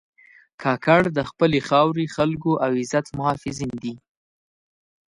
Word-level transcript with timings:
کاکړ 0.63 1.01
د 1.17 1.19
خپلې 1.29 1.59
خاورې، 1.67 2.05
خلکو 2.15 2.51
او 2.63 2.71
عزت 2.81 3.05
محافظین 3.17 3.73
دي. 3.83 3.93